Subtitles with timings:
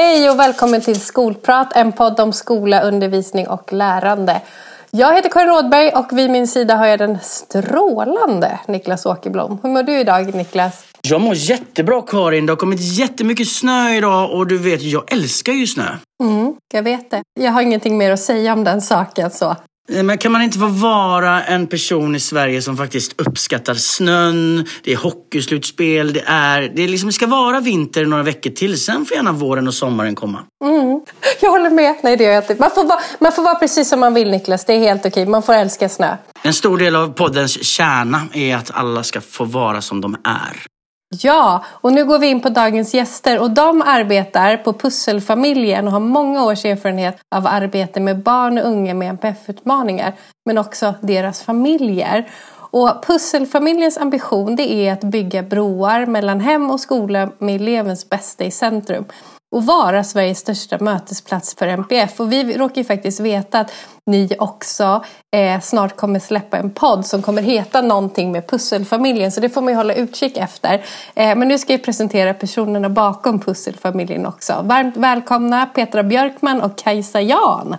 [0.00, 4.40] Hej och välkommen till Skolprat, en podd om skola, undervisning och lärande.
[4.90, 9.58] Jag heter Karin Rådberg och vid min sida har jag den strålande Niklas Åkerblom.
[9.62, 10.84] Hur mår du idag Niklas?
[11.02, 12.46] Jag mår jättebra Karin.
[12.46, 15.88] Det har kommit jättemycket snö idag och du vet, jag älskar ju snö.
[16.22, 17.22] Mm, jag vet det.
[17.40, 19.56] Jag har ingenting mer att säga om den saken så.
[19.88, 24.92] Men kan man inte få vara en person i Sverige som faktiskt uppskattar snön, det
[24.92, 26.72] är hockeyslutspel, det är...
[26.74, 29.74] Det, är liksom, det ska vara vinter några veckor till, sen får gärna våren och
[29.74, 30.38] sommaren komma.
[30.64, 31.00] Mm,
[31.40, 31.94] jag håller med.
[32.02, 32.58] Nej, det gör.
[32.58, 35.26] Man får, vara, man får vara precis som man vill Niklas, det är helt okej.
[35.26, 36.16] Man får älska snö.
[36.42, 40.77] En stor del av poddens kärna är att alla ska få vara som de är.
[41.10, 45.92] Ja, och nu går vi in på dagens gäster och de arbetar på Pusselfamiljen och
[45.92, 50.12] har många års erfarenhet av arbete med barn och unga med NPF-utmaningar
[50.46, 52.28] men också deras familjer.
[52.70, 58.44] Och Pusselfamiljens ambition det är att bygga broar mellan hem och skola med elevens bästa
[58.44, 59.04] i centrum
[59.56, 62.20] och vara Sveriges största mötesplats för MPF.
[62.20, 63.72] Och vi råkar ju faktiskt veta att
[64.06, 65.04] ni också
[65.36, 69.32] eh, snart kommer släppa en podd som kommer heta någonting med Pusselfamiljen.
[69.32, 70.84] Så det får man ju hålla utkik efter.
[71.14, 74.60] Eh, men nu ska jag presentera personerna bakom Pusselfamiljen också.
[74.64, 77.76] Varmt välkomna Petra Björkman och Kajsa Jan.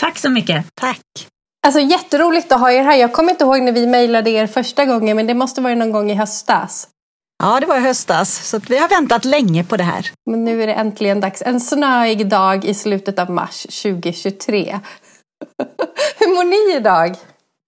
[0.00, 0.66] Tack så mycket.
[0.74, 1.28] Tack.
[1.66, 2.96] Alltså jätteroligt att ha er här.
[2.96, 5.92] Jag kommer inte ihåg när vi mejlade er första gången men det måste vara någon
[5.92, 6.88] gång i höstas.
[7.44, 10.10] Ja, det var i höstas, så vi har väntat länge på det här.
[10.30, 11.42] Men nu är det äntligen dags.
[11.42, 14.80] En snöig dag i slutet av mars 2023.
[16.18, 17.16] Hur mår ni idag?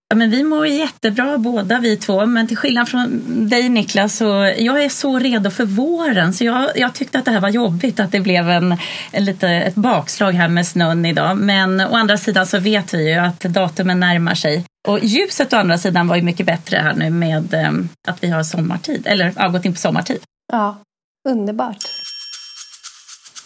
[0.08, 4.52] Ja, men vi mår jättebra båda vi två, men till skillnad från dig Niklas, så
[4.58, 8.00] jag är så redo för våren så jag, jag tyckte att det här var jobbigt
[8.00, 8.76] att det blev en,
[9.12, 11.36] en lite, ett bakslag här med snön idag.
[11.36, 14.64] Men å andra sidan så vet vi ju att datumen närmar sig.
[14.88, 17.72] Och ljuset å andra sidan var ju mycket bättre här nu med eh,
[18.08, 20.20] att vi har sommartid, eller ja, gått in på sommartid.
[20.52, 20.76] Ja,
[21.28, 21.84] underbart.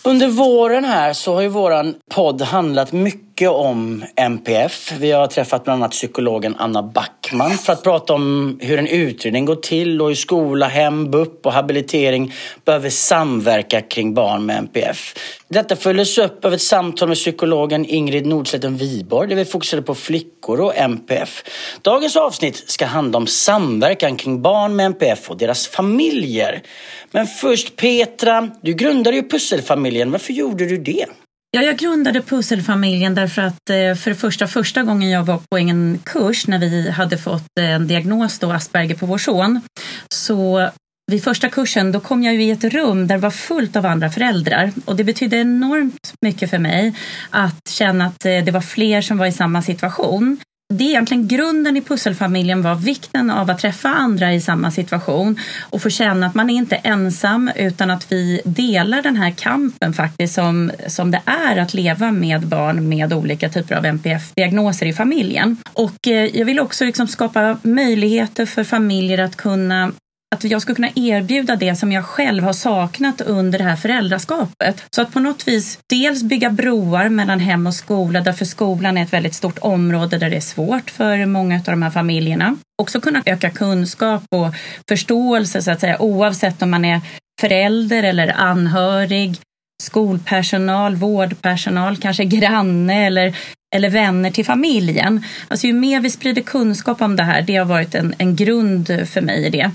[0.02, 4.92] Under våren här så har ju våran podd handlat mycket om MPF.
[4.98, 9.45] Vi har träffat bland annat psykologen Anna Backman för att prata om hur en utredning
[9.45, 12.34] går till och hur skola, hem, BUP och habilitering
[12.64, 15.14] behöver samverka kring barn med MPF.
[15.48, 19.95] Detta följdes upp av ett samtal med psykologen Ingrid Nordslätten Wiborg där vi fokuserade på
[19.95, 21.45] flickor och MPF.
[21.83, 26.62] Dagens avsnitt ska handla om samverkan kring barn med MPF och deras familjer.
[27.11, 30.11] Men först Petra, du grundade ju Pusselfamiljen.
[30.11, 31.06] Varför gjorde du det?
[31.52, 35.58] Ja, jag grundade Pusselfamiljen därför att eh, för det första, första gången jag var på
[35.58, 39.61] en kurs när vi hade fått eh, en diagnos då, Asperger på vår son,
[40.08, 40.70] så
[41.11, 43.86] vid första kursen då kom jag ju i ett rum där det var fullt av
[43.86, 44.72] andra föräldrar.
[44.84, 46.94] Och det betydde enormt mycket för mig
[47.30, 50.40] att känna att eh, det var fler som var i samma situation
[50.73, 55.39] det är egentligen grunden i pusselfamiljen var vikten av att träffa andra i samma situation
[55.70, 59.92] och få känna att man är inte ensam utan att vi delar den här kampen
[59.92, 64.92] faktiskt som, som det är att leva med barn med olika typer av NPF-diagnoser i
[64.92, 65.57] familjen.
[65.73, 69.92] Och eh, jag vill också liksom skapa möjligheter för familjer att kunna
[70.35, 74.85] att jag ska kunna erbjuda det som jag själv har saknat under det här föräldraskapet.
[74.95, 79.02] Så att på något vis dels bygga broar mellan hem och skola, därför skolan är
[79.02, 82.57] ett väldigt stort område där det är svårt för många av de här familjerna.
[82.83, 84.55] Också kunna öka kunskap och
[84.89, 87.01] förståelse så att säga, oavsett om man är
[87.41, 89.36] förälder eller anhörig,
[89.83, 93.36] skolpersonal, vårdpersonal, kanske granne eller
[93.75, 95.25] eller vänner till familjen.
[95.48, 98.86] Alltså ju mer vi sprider kunskap om det här, det har varit en, en grund
[98.86, 99.70] för mig i det.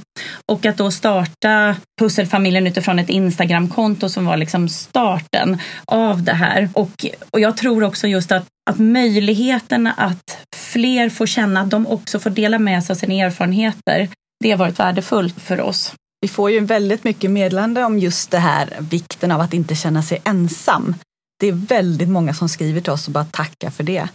[0.45, 6.69] Och att då starta Pusselfamiljen utifrån ett Instagramkonto som var liksom starten av det här.
[6.73, 11.87] Och, och jag tror också just att, att möjligheterna att fler får känna att de
[11.87, 14.07] också får dela med sig av sina erfarenheter,
[14.43, 15.93] det har varit värdefullt för oss.
[16.21, 20.03] Vi får ju väldigt mycket meddelande om just det här, vikten av att inte känna
[20.03, 20.95] sig ensam
[21.39, 24.07] det är väldigt många som skriver till oss och bara tackar för det.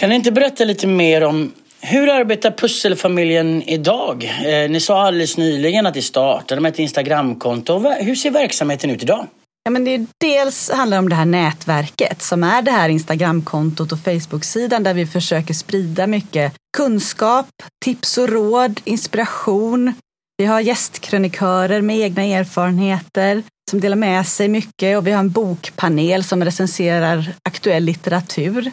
[0.00, 4.24] Kan ni inte berätta lite mer om hur arbetar Pusselfamiljen idag?
[4.24, 7.78] Eh, ni sa alldeles nyligen att ni startade med ett Instagramkonto.
[8.00, 9.26] Hur ser verksamheten ut idag?
[9.64, 13.92] Ja, men det är dels handlar om det här nätverket som är det här Instagramkontot
[13.92, 17.46] och Facebook-sidan där vi försöker sprida mycket kunskap,
[17.84, 19.92] tips och råd, inspiration.
[20.38, 25.30] Vi har gästkrönikörer med egna erfarenheter som delar med sig mycket och vi har en
[25.30, 28.66] bokpanel som recenserar aktuell litteratur.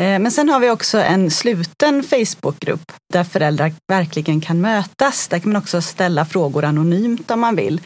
[0.00, 5.28] Eh, men sen har vi också en sluten Facebookgrupp där föräldrar verkligen kan mötas.
[5.28, 7.80] Där kan man också ställa frågor anonymt om man vill.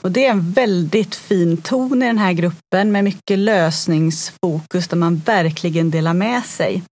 [0.00, 4.96] Och det är en väldigt fin ton i den här gruppen med mycket lösningsfokus där
[4.96, 6.82] man verkligen delar med sig.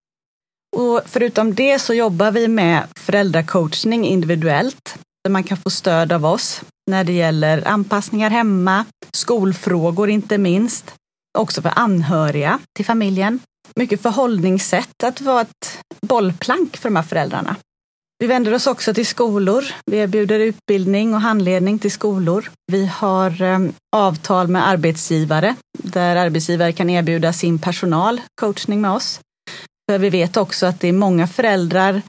[0.76, 4.98] Och förutom det så jobbar vi med föräldracoachning individuellt
[5.28, 10.94] man kan få stöd av oss när det gäller anpassningar hemma, skolfrågor inte minst.
[11.38, 13.40] också för anhöriga till familjen.
[13.74, 17.56] Mycket förhållningssätt, att vara ett bollplank för de här föräldrarna.
[18.18, 19.64] Vi vänder oss också till skolor.
[19.86, 22.50] Vi erbjuder utbildning och handledning till skolor.
[22.72, 29.20] Vi har ehm, avtal med arbetsgivare där arbetsgivare kan erbjuda sin personal coachning med oss.
[29.90, 32.02] För vi vet också att det är många föräldrar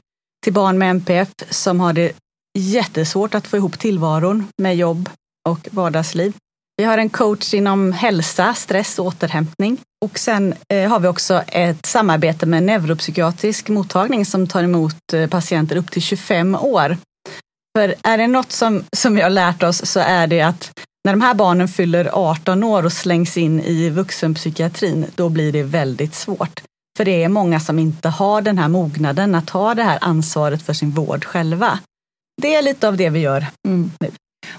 [0.44, 2.12] till barn med MPF som har det
[2.58, 5.10] jättesvårt att få ihop tillvaron med jobb
[5.48, 6.32] och vardagsliv.
[6.76, 9.78] Vi har en coach inom hälsa, stress och återhämtning.
[10.04, 15.12] Och sen eh, har vi också ett samarbete med en neuropsykiatrisk mottagning som tar emot
[15.12, 16.96] eh, patienter upp till 25 år.
[17.78, 20.72] För är det något som, som vi har lärt oss så är det att
[21.04, 25.62] när de här barnen fyller 18 år och slängs in i vuxenpsykiatrin, då blir det
[25.62, 26.62] väldigt svårt.
[26.96, 30.62] För det är många som inte har den här mognaden att ta det här ansvaret
[30.62, 31.78] för sin vård själva.
[32.42, 33.90] Det är lite av det vi gör mm.
[34.00, 34.10] nu.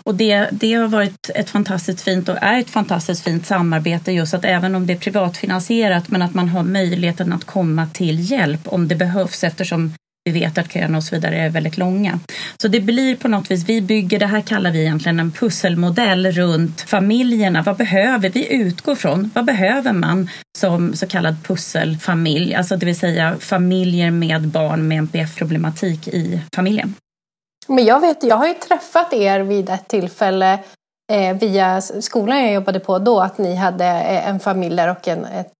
[0.03, 4.33] Och det, det har varit ett fantastiskt fint och är ett fantastiskt fint samarbete just
[4.33, 8.61] att även om det är privatfinansierat men att man har möjligheten att komma till hjälp
[8.65, 9.93] om det behövs eftersom
[10.25, 12.19] vi vet att köerna och så vidare är väldigt långa.
[12.61, 16.31] Så det blir på något vis, vi bygger, det här kallar vi egentligen en pusselmodell
[16.31, 17.61] runt familjerna.
[17.61, 19.31] Vad behöver vi utgå från?
[19.33, 22.55] Vad behöver man som så kallad pusselfamilj?
[22.55, 26.95] Alltså det vill säga familjer med barn med NPF-problematik i familjen.
[27.67, 30.59] Men jag vet, jag har ju träffat er vid ett tillfälle
[31.11, 35.07] eh, via skolan jag jobbade på då, att ni hade eh, en familj där och
[35.07, 35.51] en, ett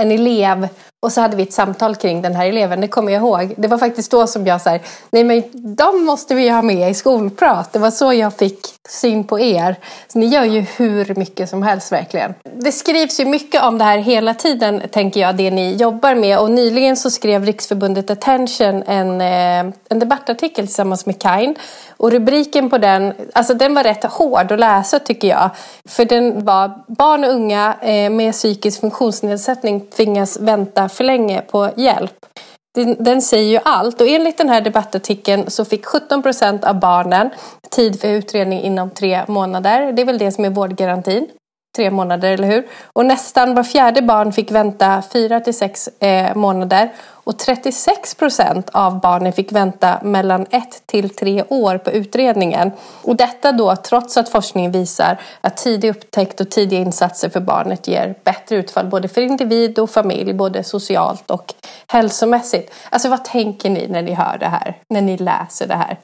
[0.00, 0.68] en elev
[1.04, 3.54] och så hade vi ett samtal kring den här eleven, det kommer jag ihåg.
[3.56, 4.78] Det var faktiskt då som jag sa,
[5.10, 7.72] nej men de måste vi ha med i skolprat.
[7.72, 8.58] Det var så jag fick
[8.88, 9.76] syn på er.
[10.08, 12.34] Så ni gör ju hur mycket som helst verkligen.
[12.42, 16.38] Det skrivs ju mycket om det här hela tiden, tänker jag, det ni jobbar med.
[16.38, 21.54] Och nyligen så skrev Riksförbundet Attention en, eh, en debattartikel tillsammans med Kain
[21.96, 25.50] och rubriken på den, alltså den var rätt hård att läsa tycker jag.
[25.88, 31.70] För den var barn och unga eh, med psykisk funktionsnedsättning tvingas vänta för länge på
[31.76, 32.26] hjälp.
[32.74, 36.80] Den, den, säger ju allt och enligt den här debattartikeln så fick 17 procent av
[36.80, 37.30] barnen
[37.70, 39.92] tid för utredning inom tre månader.
[39.92, 41.28] Det är väl det som är vårdgarantin
[41.76, 42.66] tre månader, eller hur?
[42.92, 46.92] Och nästan var fjärde barn fick vänta fyra till sex eh, månader.
[47.10, 52.70] Och 36 procent av barnen fick vänta mellan ett till tre år på utredningen.
[53.02, 57.88] Och detta då trots att forskningen visar att tidig upptäckt och tidiga insatser för barnet
[57.88, 61.54] ger bättre utfall både för individ och familj, både socialt och
[61.86, 62.74] hälsomässigt.
[62.90, 65.98] Alltså vad tänker ni när ni hör det här, när ni läser det här?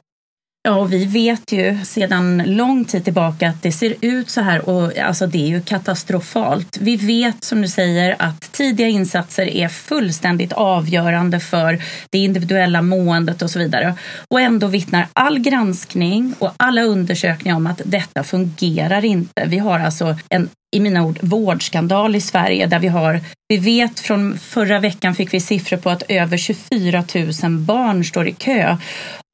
[0.63, 4.69] Ja, och vi vet ju sedan lång tid tillbaka att det ser ut så här
[4.69, 6.77] och alltså det är ju katastrofalt.
[6.81, 13.41] Vi vet som du säger att tidiga insatser är fullständigt avgörande för det individuella måendet
[13.41, 13.95] och så vidare.
[14.27, 19.45] Och ändå vittnar all granskning och alla undersökningar om att detta fungerar inte.
[19.45, 23.99] Vi har alltså en i mina ord, vårdskandal i Sverige där vi har, vi vet
[23.99, 27.03] från förra veckan fick vi siffror på att över 24
[27.43, 28.77] 000 barn står i kö.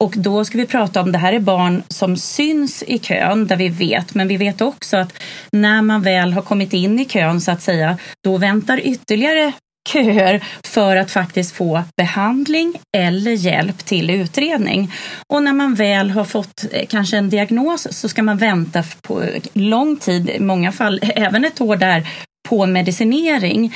[0.04, 3.56] Och då ska vi prata om, det här är barn som syns i kön där
[3.56, 5.12] vi vet, men vi vet också att
[5.52, 9.52] när man väl har kommit in i kön så att säga, då väntar ytterligare
[9.92, 14.92] köer för att faktiskt få behandling eller hjälp till utredning.
[15.32, 19.24] Och när man väl har fått eh, kanske en diagnos så ska man vänta på
[19.52, 22.08] lång tid, i många fall även ett år där,
[22.48, 23.74] på medicinering.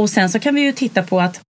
[0.00, 1.40] Och sen så kan vi ju titta på att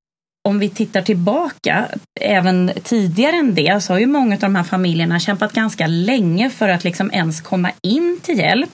[0.48, 1.88] om vi tittar tillbaka,
[2.20, 6.50] även tidigare än det, så har ju många av de här familjerna kämpat ganska länge
[6.50, 8.70] för att liksom ens komma in till hjälp.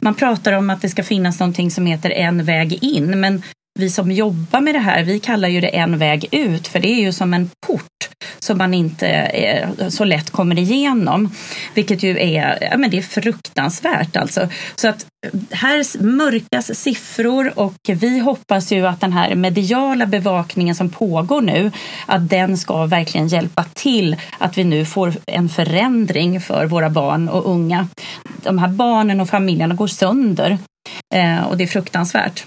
[0.00, 3.42] Man pratar om att det ska finnas någonting som heter en väg in, men
[3.78, 6.88] vi som jobbar med det här, vi kallar ju det en väg ut, för det
[6.88, 7.86] är ju som en port
[8.38, 11.30] som man inte eh, så lätt kommer igenom.
[11.74, 14.48] Vilket ju är, ja, men det är fruktansvärt alltså.
[14.74, 20.74] Så att eh, här mörkas siffror och vi hoppas ju att den här mediala bevakningen
[20.74, 21.70] som pågår nu,
[22.06, 27.28] att den ska verkligen hjälpa till att vi nu får en förändring för våra barn
[27.28, 27.88] och unga.
[28.42, 30.58] De här barnen och familjerna går sönder
[31.14, 32.44] eh, och det är fruktansvärt.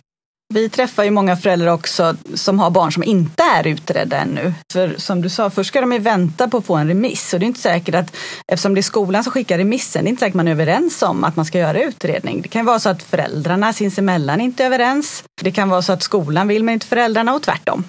[0.53, 4.53] Vi träffar ju många föräldrar också som har barn som inte är utredda ännu.
[4.73, 7.39] För som du sa, först ska de ju vänta på att få en remiss och
[7.39, 8.15] det är inte säkert att
[8.47, 11.23] eftersom det är skolan som skickar remissen, det är inte säkert man är överens om
[11.23, 12.41] att man ska göra utredning.
[12.41, 15.23] Det kan vara så att föräldrarna sinsemellan inte är överens.
[15.41, 17.83] Det kan vara så att skolan vill men inte föräldrarna och tvärtom.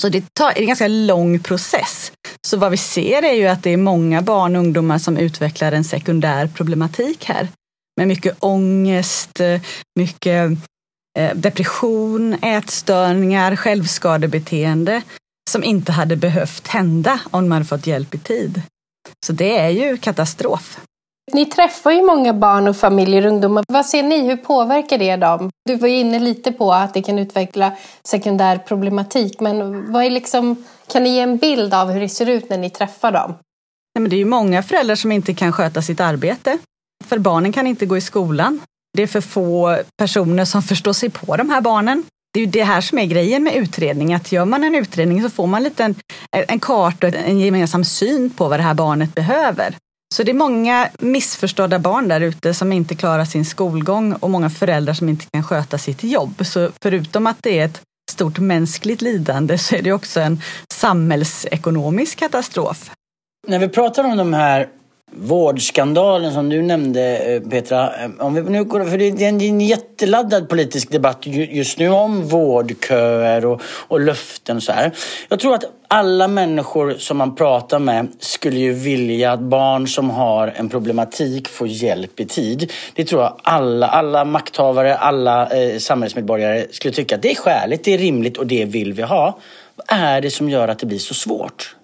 [0.00, 2.12] Så det, tar, det är en ganska lång process.
[2.46, 5.72] Så vad vi ser är ju att det är många barn och ungdomar som utvecklar
[5.72, 7.48] en sekundär problematik här.
[7.96, 9.40] Med mycket ångest,
[9.98, 10.50] mycket
[11.34, 15.02] depression, ätstörningar, självskadebeteende
[15.50, 18.62] som inte hade behövt hända om man hade fått hjälp i tid.
[19.26, 20.80] Så det är ju katastrof.
[21.32, 23.64] Ni träffar ju många barn och familjer och ungdomar.
[23.68, 24.26] Vad ser ni?
[24.26, 25.50] Hur påverkar det dem?
[25.64, 27.72] Du var ju inne lite på att det kan utveckla
[28.04, 29.40] sekundär problematik.
[29.40, 32.58] Men vad är liksom, kan ni ge en bild av hur det ser ut när
[32.58, 33.34] ni träffar dem?
[33.92, 36.58] Ja, men det är ju många föräldrar som inte kan sköta sitt arbete.
[37.04, 38.60] För barnen kan inte gå i skolan.
[38.96, 42.04] Det är för få personer som förstår sig på de här barnen.
[42.34, 45.22] Det är ju det här som är grejen med utredning, att gör man en utredning
[45.22, 45.94] så får man lite en,
[46.30, 49.74] en karta och en gemensam syn på vad det här barnet behöver.
[50.14, 54.50] Så det är många missförstådda barn där ute som inte klarar sin skolgång och många
[54.50, 56.46] föräldrar som inte kan sköta sitt jobb.
[56.46, 57.80] Så förutom att det är ett
[58.10, 60.42] stort mänskligt lidande så är det också en
[60.72, 62.90] samhällsekonomisk katastrof.
[63.46, 64.68] När vi pratar om de här
[65.10, 68.04] vårdskandalen som du nämnde eh, Petra.
[68.04, 72.28] Eh, om vi nu går, för det är en jätteladdad politisk debatt just nu om
[72.28, 74.92] vårdköer och, och löften och så här.
[75.28, 80.10] Jag tror att alla människor som man pratar med skulle ju vilja att barn som
[80.10, 82.72] har en problematik får hjälp i tid.
[82.94, 87.84] Det tror jag alla, alla makthavare, alla eh, samhällsmedborgare skulle tycka att det är skäligt,
[87.84, 89.38] det är rimligt och det vill vi ha.
[89.76, 91.77] Vad är det som gör att det blir så svårt?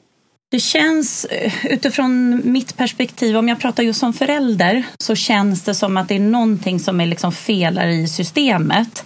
[0.54, 5.74] Det känns eh, utifrån mitt perspektiv, om jag pratar just som förälder, så känns det
[5.74, 9.04] som att det är någonting som är liksom felar i systemet.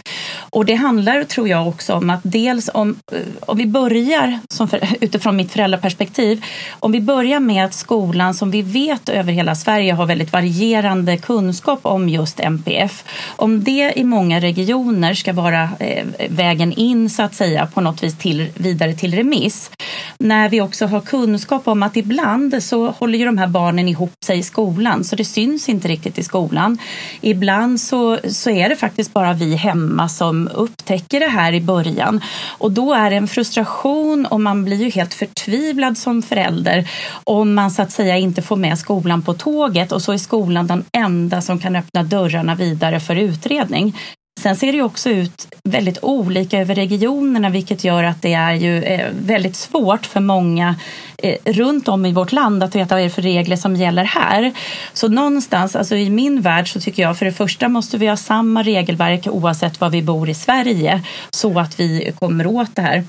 [0.51, 4.69] Och det handlar, tror jag, också om att dels om, eh, om vi börjar som
[4.69, 6.45] för, utifrån mitt föräldraperspektiv,
[6.81, 11.17] om vi börjar med att skolan som vi vet över hela Sverige har väldigt varierande
[11.17, 13.05] kunskap om just MPF.
[13.27, 18.03] Om det i många regioner ska vara eh, vägen in så att säga på något
[18.03, 19.71] vis till, vidare till remiss,
[20.19, 21.38] när vi också har kunskap
[21.69, 25.25] om att ibland så håller ju de här barnen ihop sig i skolan så det
[25.25, 26.79] syns inte riktigt i skolan.
[27.21, 32.21] Ibland så, så är det faktiskt bara vi hemma som upptäcker det här i början
[32.59, 36.91] och då är det en frustration och man blir ju helt förtvivlad som förälder
[37.25, 40.67] om man så att säga inte får med skolan på tåget och så är skolan
[40.67, 43.95] den enda som kan öppna dörrarna vidare för utredning.
[44.39, 48.83] Sen ser det också ut väldigt olika över regionerna vilket gör att det är ju
[48.83, 50.75] eh, väldigt svårt för många
[51.19, 54.05] eh, runt om i vårt land att veta vad det är för regler som gäller
[54.05, 54.53] här.
[54.93, 58.17] Så någonstans, alltså i min värld så tycker jag för det första måste vi ha
[58.17, 63.05] samma regelverk oavsett var vi bor i Sverige så att vi kommer åt det här.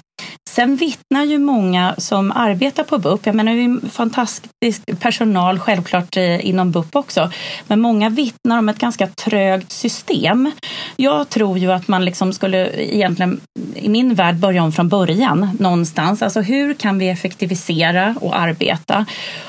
[0.50, 6.18] Sen vittnar ju många som arbetar på BUP, jag menar det är fantastisk personal självklart
[6.18, 7.32] eh, inom BUP också,
[7.68, 10.52] men många vittnar om ett ganska trögt system.
[10.96, 13.42] Jag tror ju att man liksom skulle egentligen
[13.76, 16.22] i min värld börja om från början någonstans.
[16.22, 19.06] Alltså hur kan vi effektivisera och arbeta?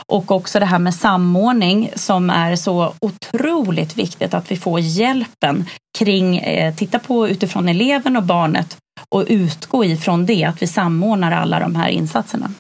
[0.07, 5.65] Och också det här med samordning som är så otroligt viktigt att vi får hjälpen
[5.99, 8.77] kring, eh, titta på utifrån eleven och barnet
[9.09, 12.51] och utgå ifrån det, att vi samordnar alla de här insatserna.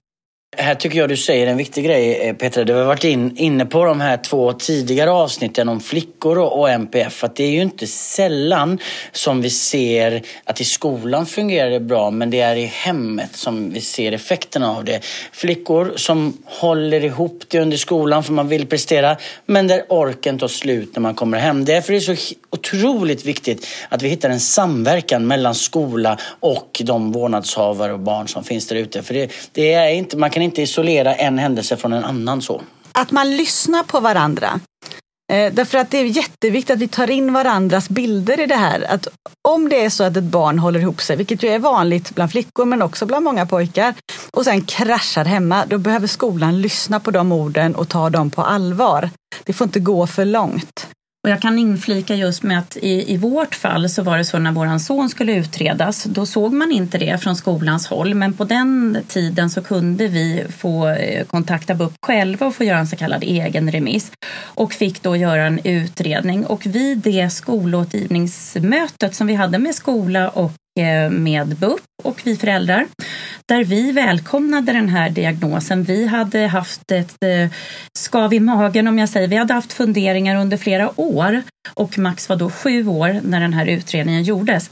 [0.57, 2.65] Här tycker jag du säger en viktig grej eh, Petra.
[2.65, 6.71] Du har varit in, inne på de här två tidigare avsnitten om flickor och, och
[6.71, 7.25] MPF.
[7.25, 8.79] Att det är ju inte sällan
[9.13, 13.71] som vi ser att i skolan fungerar det bra men det är i hemmet som
[13.73, 15.05] vi ser effekterna av det.
[15.33, 19.17] Flickor som håller ihop det under skolan för man vill prestera
[19.47, 21.65] men där orken tar slut när man kommer hem.
[21.65, 27.13] Därför är det så otroligt viktigt att vi hittar en samverkan mellan skola och de
[27.13, 29.03] vårdnadshavare och barn som finns där ute.
[29.03, 32.43] För det, det är inte, man kan kan inte isolera en händelse från en annan
[32.43, 32.63] så.
[32.93, 34.61] Att man lyssnar på varandra.
[35.33, 38.87] Eh, därför att det är jätteviktigt att vi tar in varandras bilder i det här.
[38.89, 39.09] Att
[39.49, 42.31] om det är så att ett barn håller ihop sig, vilket ju är vanligt bland
[42.31, 43.95] flickor men också bland många pojkar,
[44.33, 48.43] och sen kraschar hemma, då behöver skolan lyssna på de orden och ta dem på
[48.43, 49.11] allvar.
[49.45, 50.87] Det får inte gå för långt.
[51.23, 54.39] Och jag kan inflika just med att i, i vårt fall så var det så
[54.39, 58.15] när våran son skulle utredas, då såg man inte det från skolans håll.
[58.15, 62.79] Men på den tiden så kunde vi få eh, kontakta BUP själva och få göra
[62.79, 66.47] en så kallad egen remiss och fick då göra en utredning.
[66.47, 72.37] Och vid det skolåtgivningsmötet som vi hade med skola och Eh, med BUP och vi
[72.37, 72.87] föräldrar
[73.47, 75.85] där vi välkomnade den här diagnosen.
[75.85, 77.51] Vi hade haft ett eh,
[77.99, 79.29] skav i magen om jag säger.
[79.29, 81.43] Vi hade haft funderingar under flera år
[81.75, 84.71] och Max var då sju år när den här utredningen gjordes.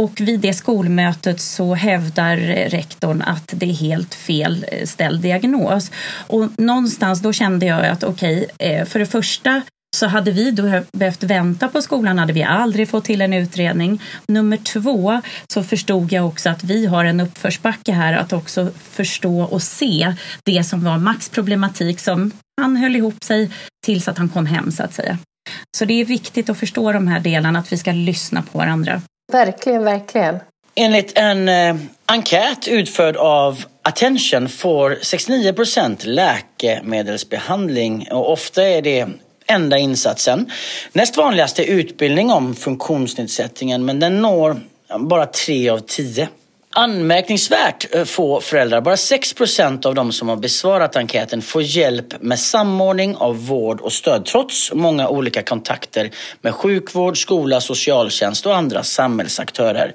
[0.00, 2.36] Och vid det skolmötet så hävdar
[2.68, 5.90] rektorn att det är helt fel eh, ställd diagnos.
[6.26, 9.62] Och någonstans då kände jag att okej, okay, för det första
[9.94, 14.02] så hade vi då behövt vänta på skolan hade vi aldrig fått till en utredning.
[14.28, 15.20] Nummer två
[15.52, 20.14] så förstod jag också att vi har en uppförsbacke här att också förstå och se
[20.44, 23.50] det som var Max problematik som han höll ihop sig
[23.86, 25.18] tills att han kom hem så att säga.
[25.76, 29.02] Så det är viktigt att förstå de här delarna, att vi ska lyssna på varandra.
[29.32, 30.38] Verkligen, verkligen.
[30.74, 39.08] Enligt en eh, enkät utförd av Attention får 69 procent läkemedelsbehandling och ofta är det
[39.46, 40.50] enda insatsen.
[40.92, 44.60] Näst vanligast är utbildning om funktionsnedsättningen men den når
[44.98, 46.28] bara tre av tio.
[46.76, 52.38] Anmärkningsvärt eh, få föräldrar, bara 6% av de som har besvarat enkäten får hjälp med
[52.38, 56.10] samordning av vård och stöd trots många olika kontakter
[56.40, 59.94] med sjukvård, skola, socialtjänst och andra samhällsaktörer.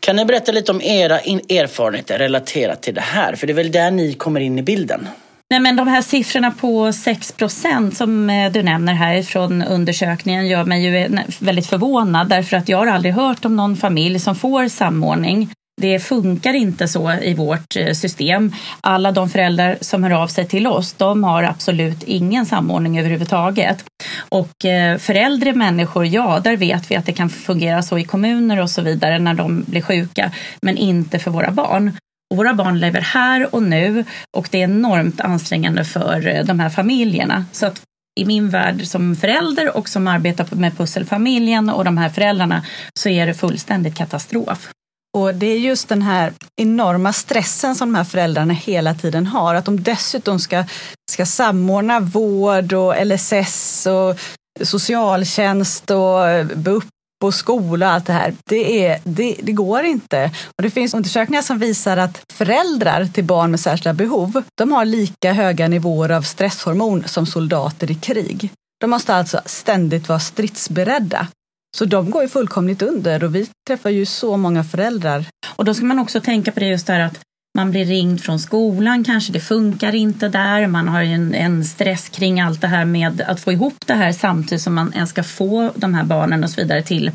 [0.00, 3.36] Kan ni berätta lite om era erfarenheter relaterat till det här?
[3.36, 5.08] För det är väl där ni kommer in i bilden?
[5.50, 10.46] Nej, men de här siffrorna på 6 procent som eh, du nämner här från undersökningen
[10.46, 14.34] gör mig ju väldigt förvånad därför att jag har aldrig hört om någon familj som
[14.34, 15.50] får samordning
[15.80, 18.52] det funkar inte så i vårt eh, system.
[18.80, 23.84] Alla de föräldrar som hör av sig till oss, de har absolut ingen samordning överhuvudtaget.
[24.28, 28.04] Och eh, för äldre människor, ja, där vet vi att det kan fungera så i
[28.04, 31.92] kommuner och så vidare när de blir sjuka, men inte för våra barn.
[32.30, 34.04] Och våra barn lever här och nu
[34.36, 37.44] och det är enormt ansträngande för eh, de här familjerna.
[37.52, 37.82] Så att
[38.20, 42.64] i min värld som förälder och som arbetar med pusselfamiljen och de här föräldrarna
[42.98, 44.68] så är det fullständigt katastrof.
[45.16, 49.54] Och det är just den här enorma stressen som de här föräldrarna hela tiden har.
[49.54, 50.64] Att de dessutom ska,
[51.10, 54.20] ska samordna vård och LSS och
[54.66, 56.84] socialtjänst och eh, BUP
[57.24, 58.34] och skola och allt det här.
[58.44, 60.30] Det, är, det, det, går inte.
[60.56, 64.84] Och det finns undersökningar som visar att föräldrar till barn med särskilda behov, de har
[64.84, 68.50] lika höga nivåer av stresshormon som soldater i krig.
[68.80, 71.28] De måste alltså ständigt vara stridsberedda.
[71.76, 75.24] Så de går ju fullkomligt under och vi träffar ju så många föräldrar.
[75.56, 77.20] Och då ska man också tänka på det just där att
[77.56, 80.66] man blir ringd från skolan kanske, det funkar inte där.
[80.66, 84.12] Man har en, en, stress kring allt det här med att få ihop det här
[84.12, 87.10] samtidigt som man ens ska få de här barnen och så vidare till,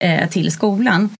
[0.00, 1.10] eh, till skolan.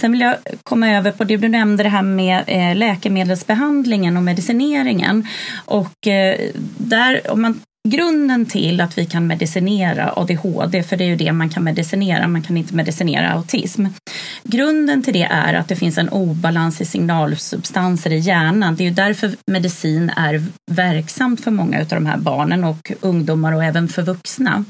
[0.00, 4.22] Sen vill jag komma över på det du nämnde, det här med eh, läkemedelsbehandlingen och
[4.22, 5.26] medicineringen.
[5.64, 6.36] Och eh,
[6.78, 11.32] där, om man Grunden till att vi kan medicinera ADHD, för det är ju det
[11.32, 13.86] man kan medicinera, man kan inte medicinera autism.
[14.42, 18.76] Grunden till det är att det finns en obalans i signalsubstanser i hjärnan.
[18.76, 23.52] Det är ju därför medicin är verksamt för många av de här barnen och ungdomar
[23.52, 24.64] och även för vuxna.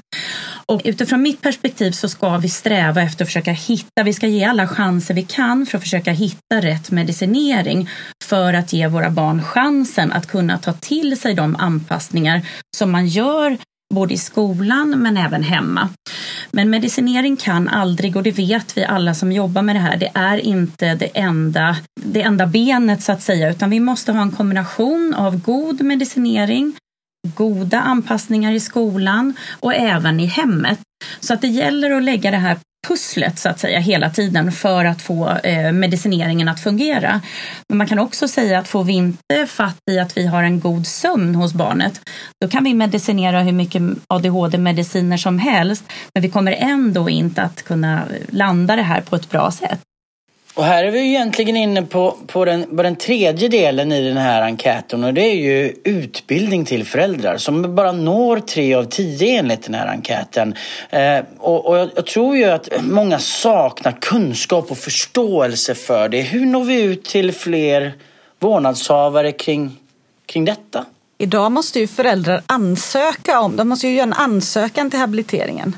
[0.67, 4.45] Och utifrån mitt perspektiv så ska vi sträva efter att försöka hitta, vi ska ge
[4.45, 7.89] alla chanser vi kan för att försöka hitta rätt medicinering
[8.25, 12.43] för att ge våra barn chansen att kunna ta till sig de anpassningar
[12.77, 13.59] som man gör
[13.95, 15.89] både i skolan men även hemma.
[16.51, 20.11] Men medicinering kan aldrig, och det vet vi alla som jobbar med det här, det
[20.15, 24.31] är inte det enda, det enda benet så att säga, utan vi måste ha en
[24.31, 26.73] kombination av god medicinering,
[27.29, 30.79] goda anpassningar i skolan och även i hemmet.
[31.21, 34.85] Så att det gäller att lägga det här pusslet så att säga hela tiden för
[34.85, 37.21] att få eh, medicineringen att fungera.
[37.69, 40.61] Men man kan också säga att får vi inte fatt i att vi har en
[40.61, 42.01] god sömn hos barnet,
[42.41, 47.63] då kan vi medicinera hur mycket ADHD-mediciner som helst, men vi kommer ändå inte att
[47.63, 49.81] kunna landa det här på ett bra sätt.
[50.55, 54.17] Och här är vi egentligen inne på, på, den, på den tredje delen i den
[54.17, 59.39] här enkäten och det är ju utbildning till föräldrar som bara når tre av tio
[59.39, 60.55] enligt den här enkäten.
[60.91, 66.21] Eh, och, och jag, jag, tror ju att många saknar kunskap och förståelse för det.
[66.21, 67.95] Hur når vi ut till fler
[68.39, 69.77] vårdnadshavare kring,
[70.27, 70.85] kring detta?
[71.19, 75.77] Idag måste ju föräldrar ansöka om, de måste ju göra en ansökan till habiliteringen.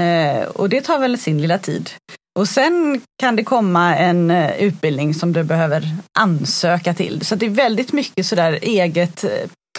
[0.00, 1.90] Eh, och det tar väl sin lilla tid.
[2.38, 7.24] Och sen kan det komma en eh, utbildning som du behöver ansöka till.
[7.24, 9.30] Så det är väldigt mycket sådär eget eh,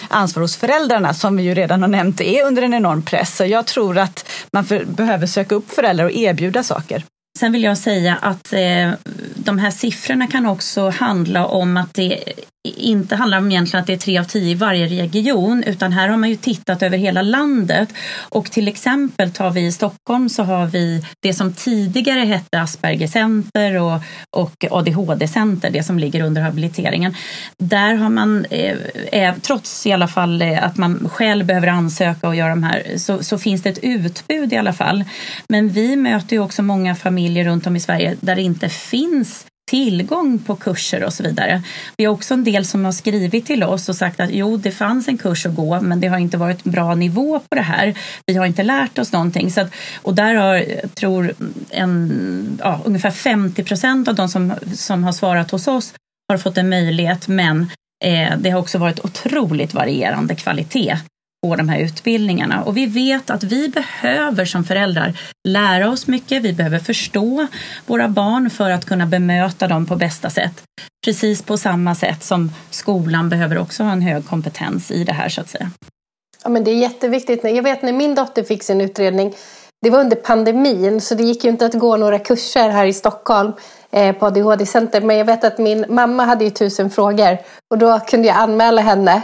[0.08, 3.38] ansvar hos föräldrarna som vi ju redan har nämnt är under en enorm press.
[3.38, 7.04] Så jag tror att man för, behöver söka upp föräldrar och erbjuda saker.
[7.40, 8.92] Sen vill jag säga att eh,
[9.36, 12.24] de här siffrorna kan också handla om att det
[12.64, 16.08] inte handlar om egentligen att det är tre av tio i varje region utan här
[16.08, 17.90] har man ju tittat över hela landet
[18.30, 23.82] och till exempel tar vi i Stockholm så har vi det som tidigare hette Aspergercenter
[23.82, 24.00] och,
[24.30, 27.16] och ADHD-center, det som ligger under habiliteringen.
[27.58, 28.78] Där har man, eh,
[29.12, 32.98] eh trots i alla fall eh, att man själv behöver ansöka och göra de här,
[32.98, 35.04] så, så finns det ett utbud i alla fall.
[35.48, 39.46] Men vi möter ju också många familjer runt om i Sverige där det inte finns
[39.74, 41.64] tillgång på kurser och så vidare.
[41.98, 44.72] Vi har också en del som har skrivit till oss och sagt att jo, det
[44.72, 47.94] fanns en kurs att gå, men det har inte varit bra nivå på det här.
[48.26, 49.52] Vi har inte lärt oss någonting.
[49.52, 51.34] Så att, och där har, tror
[51.70, 55.94] en, ja, ungefär 50 procent av de som, som har svarat hos oss
[56.30, 57.70] har fått en möjlighet, men
[58.06, 60.98] eh, det har också varit otroligt varierande kvalitet
[61.44, 62.64] på de här utbildningarna.
[62.64, 66.44] Och vi vet att vi behöver som föräldrar lära oss mycket.
[66.44, 67.48] Vi behöver förstå
[67.86, 70.64] våra barn för att kunna bemöta dem på bästa sätt.
[71.06, 75.30] Precis på samma sätt som skolan behöver också ha en hög kompetens i det här
[75.30, 75.72] så att säga.
[76.44, 77.44] Ja, men det är jätteviktigt.
[77.44, 79.34] Jag vet när min dotter fick sin utredning,
[79.82, 82.94] det var under pandemin så det gick ju inte att gå några kurser här i
[82.94, 83.52] Stockholm
[83.92, 85.02] eh, på ADHD-center.
[85.02, 87.38] Men jag vet att min mamma hade ju tusen frågor
[87.74, 89.22] och då kunde jag anmäla henne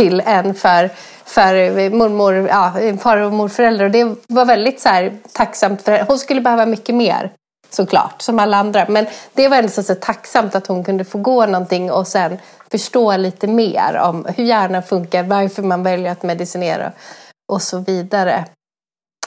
[0.00, 0.90] till en för,
[1.24, 3.84] för mormor, ja, far och morföräldrar.
[3.84, 7.32] Och det var väldigt så här, tacksamt för hon skulle behöva mycket mer
[7.70, 8.86] såklart, som alla andra.
[8.88, 12.38] Men det var ändå så tacksamt att hon kunde få gå någonting och sen
[12.70, 16.92] förstå lite mer om hur hjärnan funkar, varför man väljer att medicinera
[17.52, 18.44] och så vidare.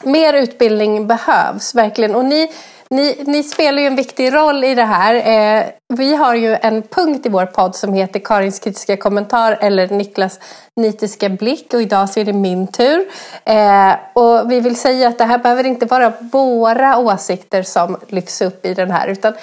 [0.04, 2.16] Mer utbildning behövs verkligen.
[2.16, 2.52] Och ni,
[2.90, 5.16] ni, ni spelar ju en viktig roll i det här.
[5.16, 9.88] Eh, vi har ju en punkt i vår podd som heter Karins kritiska kommentar eller
[9.88, 10.40] Niklas
[10.76, 13.06] nitiska blick och idag så är det min tur.
[13.46, 18.42] Eh, och vi vill säga att det här behöver inte vara våra åsikter som lyfts
[18.42, 19.34] upp i den här utan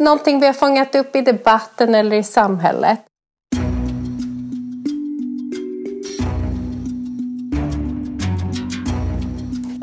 [0.00, 3.00] någonting vi har fångat upp i debatten eller i samhället.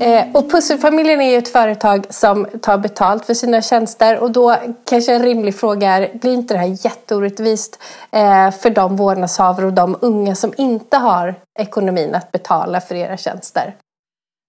[0.02, 4.58] Eh, och Pusselfamiljen är ju ett företag som tar betalt för sina tjänster och då
[4.90, 7.80] kanske en rimlig fråga är, blir inte det här jätteorättvist
[8.12, 13.18] eh, för de vårdnadshavare och de unga som inte har ekonomin att betala för era
[13.18, 13.76] tjänster?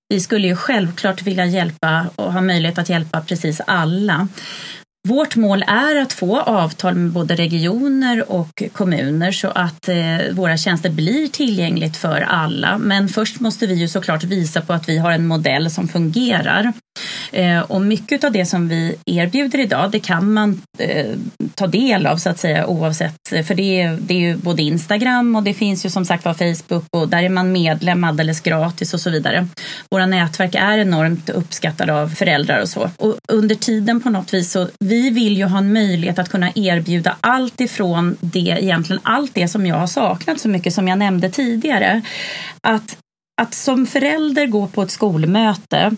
[0.09, 4.29] Vi skulle ju självklart vilja hjälpa och ha möjlighet att hjälpa precis alla.
[5.09, 9.97] Vårt mål är att få avtal med både regioner och kommuner så att eh,
[10.33, 12.79] våra tjänster blir tillgängligt för alla.
[12.79, 16.73] Men först måste vi ju såklart visa på att vi har en modell som fungerar.
[17.33, 21.07] Eh, och mycket av det som vi erbjuder idag, det kan man eh,
[21.55, 24.63] ta del av så att säga oavsett, eh, för det är, det är ju både
[24.63, 28.41] Instagram och det finns ju som sagt var Facebook och där är man medlem alldeles
[28.41, 29.49] gratis och så vidare.
[29.91, 32.91] Våra nätverk är enormt uppskattade av föräldrar och så.
[32.97, 36.51] Och under tiden på något vis så vi vill ju ha en möjlighet att kunna
[36.55, 40.99] erbjuda allt ifrån det, egentligen allt det som jag har saknat så mycket som jag
[40.99, 42.03] nämnde tidigare.
[42.61, 42.97] Att
[43.41, 45.97] att som förälder gå på ett skolmöte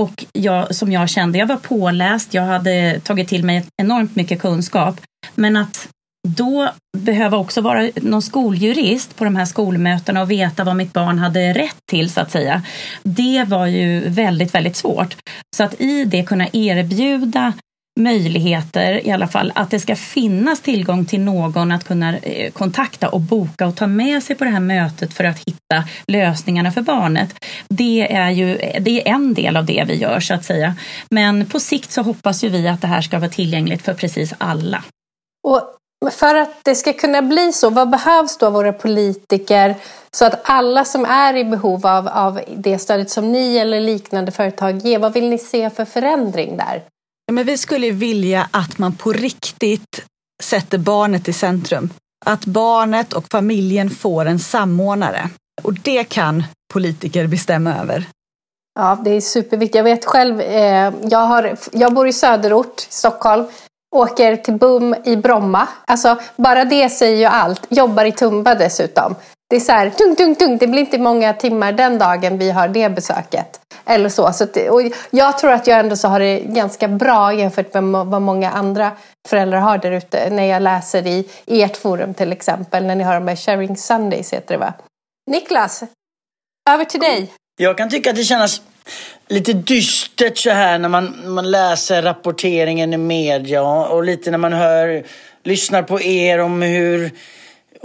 [0.00, 4.40] och jag, som jag kände, jag var påläst, jag hade tagit till mig enormt mycket
[4.40, 5.00] kunskap,
[5.34, 5.88] men att
[6.28, 11.18] då behöva också vara någon skoljurist på de här skolmötena och veta vad mitt barn
[11.18, 12.62] hade rätt till så att säga.
[13.02, 15.16] Det var ju väldigt, väldigt svårt.
[15.56, 17.52] Så att i det kunna erbjuda
[17.96, 23.08] möjligheter i alla fall att det ska finnas tillgång till någon att kunna eh, kontakta
[23.08, 26.82] och boka och ta med sig på det här mötet för att hitta lösningarna för
[26.82, 27.44] barnet.
[27.68, 30.74] Det är ju det är en del av det vi gör så att säga.
[31.10, 34.34] Men på sikt så hoppas ju vi att det här ska vara tillgängligt för precis
[34.38, 34.84] alla.
[35.48, 35.62] Och
[36.12, 39.74] för att det ska kunna bli så, vad behövs då av våra politiker
[40.10, 44.32] så att alla som är i behov av, av det stödet som ni eller liknande
[44.32, 46.82] företag ger, vad vill ni se för förändring där?
[47.32, 50.04] Men vi skulle vilja att man på riktigt
[50.42, 51.90] sätter barnet i centrum.
[52.26, 55.28] Att barnet och familjen får en samordnare.
[55.62, 58.04] Och det kan politiker bestämma över.
[58.78, 59.74] Ja, det är superviktigt.
[59.74, 63.44] Jag vet själv, eh, jag, har, jag bor i söderort, Stockholm.
[63.96, 65.68] Åker till BUM i Bromma.
[65.86, 67.66] Alltså, bara det säger ju allt.
[67.68, 69.14] Jobbar i Tumba dessutom.
[69.50, 70.58] Det är så här, tung, tung, tung.
[70.58, 73.60] Det blir inte många timmar den dagen vi har det besöket.
[73.84, 74.32] Eller så.
[74.32, 77.82] så att, och jag tror att jag ändå så har det ganska bra jämfört med
[78.06, 78.92] vad många andra
[79.28, 80.30] föräldrar har där ute.
[80.30, 82.86] När jag läser i ert forum till exempel.
[82.86, 84.74] När ni har de här Sharing Sundays heter det va?
[85.30, 85.82] Niklas,
[86.70, 87.32] över till dig.
[87.58, 88.62] Jag kan tycka att det känns
[89.28, 94.52] lite dystert så här när man, man läser rapporteringen i media och lite när man
[94.52, 95.04] hör,
[95.44, 97.10] lyssnar på er om hur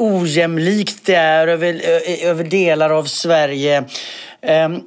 [0.02, 3.84] ojämlikt det är över, eh, över delar av Sverige.
[4.42, 4.82] Ehm,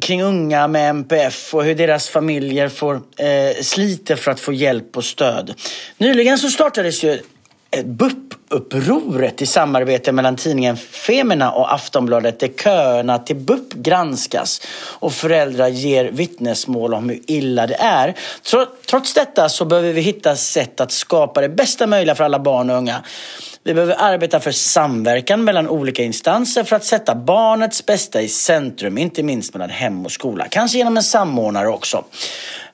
[0.00, 4.96] kring unga med MPF och hur deras familjer får eh, sliter för att få hjälp
[4.96, 5.54] och stöd.
[5.98, 7.20] Nyligen så startades ju
[7.84, 15.12] BUP BUP-upproret i samarbete mellan tidningen Femina och Aftonbladet där köerna till BUP granskas och
[15.12, 18.14] föräldrar ger vittnesmål om hur illa det är.
[18.86, 22.70] Trots detta så behöver vi hitta sätt att skapa det bästa möjliga för alla barn
[22.70, 23.04] och unga.
[23.64, 28.98] Vi behöver arbeta för samverkan mellan olika instanser för att sätta barnets bästa i centrum,
[28.98, 30.46] inte minst mellan hem och skola.
[30.50, 32.04] Kanske genom en samordnare också.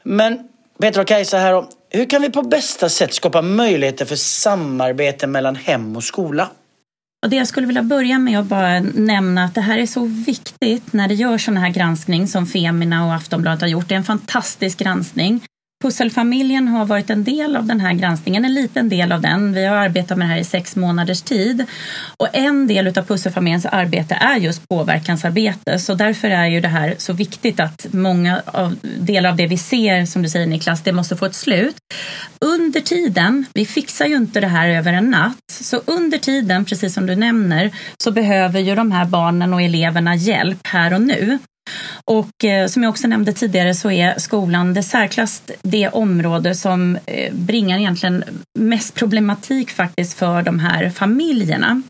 [0.03, 0.39] Men
[0.81, 1.65] Petra och Kajsa här,
[1.97, 6.51] hur kan vi på bästa sätt skapa möjligheter för samarbete mellan hem och skola?
[7.25, 10.05] Och det jag skulle vilja börja med att bara nämna att det här är så
[10.05, 13.89] viktigt när det görs sån här granskning som Femina och Aftonbladet har gjort.
[13.89, 15.41] Det är en fantastisk granskning.
[15.83, 19.53] Pusselfamiljen har varit en del av den här granskningen, en liten del av den.
[19.53, 21.65] Vi har arbetat med det här i sex månaders tid.
[22.17, 25.79] Och en del av pusselfamiljens arbete är just påverkansarbete.
[25.79, 29.59] Så därför är ju det här så viktigt att många av delar av det vi
[29.59, 31.77] ser, som du säger Niklas, det måste få ett slut.
[32.41, 36.95] Under tiden, vi fixar ju inte det här över en natt, så under tiden, precis
[36.95, 37.71] som du nämner,
[38.03, 41.39] så behöver ju de här barnen och eleverna hjälp här och nu.
[42.07, 46.99] Och eh, som jag också nämnde tidigare så är skolan det särklass det område som
[47.07, 48.25] eh, bringar egentligen
[48.59, 51.83] mest problematik faktiskt för de här familjerna.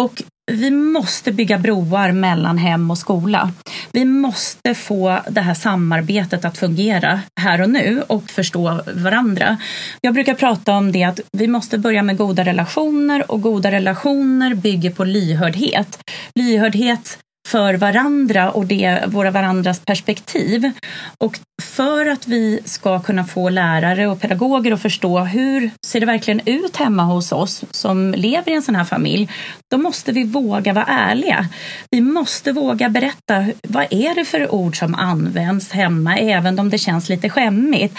[0.00, 3.52] Och vi måste bygga broar mellan hem och skola.
[3.92, 9.56] Vi måste få det här samarbetet att fungera här och nu och förstå varandra.
[10.00, 14.54] Jag brukar prata om det att vi måste börja med goda relationer och goda relationer
[14.54, 15.98] bygger på lyhördhet.
[16.34, 20.72] Lyhördhet för varandra och det, våra varandras perspektiv.
[21.18, 26.06] Och för att vi ska kunna få lärare och pedagoger att förstå hur ser det
[26.06, 29.28] verkligen ut hemma hos oss som lever i en sån här familj,
[29.70, 31.48] då måste vi våga vara ärliga.
[31.90, 36.78] Vi måste våga berätta vad är det för ord som används hemma, även om det
[36.78, 37.98] känns lite skämmigt.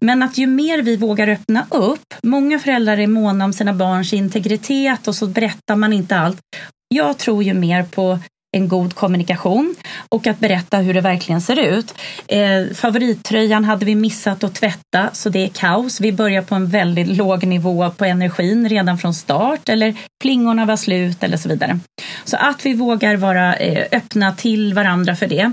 [0.00, 4.12] Men att ju mer vi vågar öppna upp, många föräldrar är måna om sina barns
[4.12, 6.40] integritet och så berättar man inte allt.
[6.88, 8.18] Jag tror ju mer på
[8.56, 9.74] en god kommunikation
[10.08, 11.94] och att berätta hur det verkligen ser ut.
[12.26, 16.00] Eh, favorittröjan hade vi missat att tvätta så det är kaos.
[16.00, 20.76] Vi börjar på en väldigt låg nivå på energin redan från start eller plingorna var
[20.76, 21.78] slut eller så vidare.
[22.24, 25.52] Så att vi vågar vara eh, öppna till varandra för det.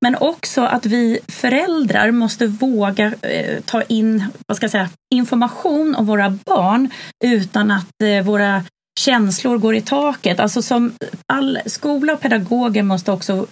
[0.00, 5.94] Men också att vi föräldrar måste våga eh, ta in vad ska jag säga, information
[5.94, 6.90] om våra barn
[7.24, 8.64] utan att eh, våra
[9.00, 10.40] känslor går i taket.
[10.40, 10.92] Alltså som
[11.26, 13.46] all skola och pedagoger måste också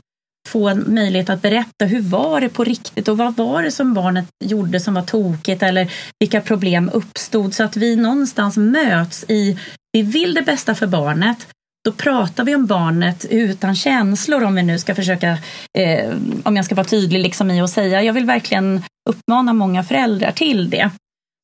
[0.48, 3.94] få en möjlighet att berätta hur var det på riktigt och vad var det som
[3.94, 9.58] barnet gjorde som var tokigt eller vilka problem uppstod så att vi någonstans möts i
[9.92, 11.46] vi vill det bästa för barnet
[11.84, 15.38] då pratar vi om barnet utan känslor om vi nu ska försöka,
[15.78, 19.84] eh, om jag ska vara tydlig liksom i att säga, jag vill verkligen uppmana många
[19.84, 20.90] föräldrar till det.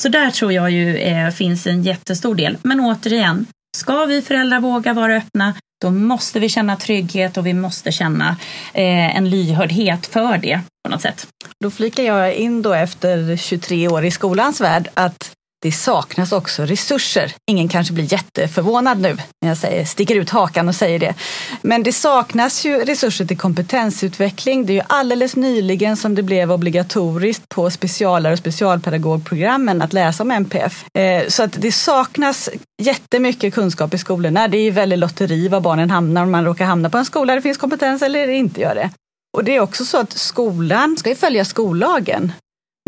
[0.02, 2.56] Så där tror jag ju eh, finns en jättestor del.
[2.62, 7.54] Men återigen, Ska vi föräldrar våga vara öppna, då måste vi känna trygghet och vi
[7.54, 8.36] måste känna
[8.72, 11.26] eh, en lyhördhet för det på något sätt.
[11.60, 15.32] Då flikar jag in då efter 23 år i skolans värld att
[15.64, 17.34] det saknas också resurser.
[17.50, 21.14] Ingen kanske blir jätteförvånad nu när jag säger, sticker ut hakan och säger det.
[21.62, 24.66] Men det saknas ju resurser till kompetensutveckling.
[24.66, 30.22] Det är ju alldeles nyligen som det blev obligatoriskt på specialare och specialpedagogprogrammen att läsa
[30.22, 30.84] om MPF.
[30.98, 32.50] Eh, så att det saknas
[32.82, 34.48] jättemycket kunskap i skolorna.
[34.48, 37.26] Det är ju väldigt lotteri var barnen hamnar om man råkar hamna på en skola
[37.26, 38.90] där det finns kompetens eller inte gör det.
[39.36, 42.32] Och det är också så att skolan ska ju följa skollagen.